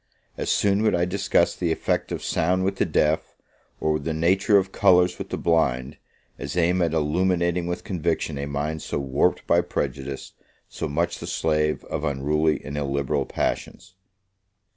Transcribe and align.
As 0.35 0.49
soon 0.49 0.81
would 0.81 0.95
I 0.95 1.05
discuss 1.05 1.55
the 1.55 1.71
effect 1.71 2.11
of 2.11 2.23
sound 2.23 2.63
with 2.63 2.77
the 2.77 2.87
deaf, 2.87 3.35
or 3.79 3.99
the 3.99 4.15
nature 4.15 4.57
of 4.57 4.71
colours 4.71 5.19
with 5.19 5.29
the 5.29 5.37
blind, 5.37 5.97
as 6.39 6.57
aim 6.57 6.81
at 6.81 6.95
illuminating 6.95 7.67
with 7.67 7.83
conviction 7.83 8.39
a 8.39 8.47
mind 8.47 8.81
so 8.81 8.97
warped 8.97 9.45
by 9.45 9.61
prejudice, 9.61 10.33
so 10.67 10.87
much 10.89 11.19
the 11.19 11.27
slave 11.27 11.83
of 11.85 12.03
unruly 12.03 12.59
and 12.65 12.79
illiberal 12.79 13.27
passions. 13.27 13.93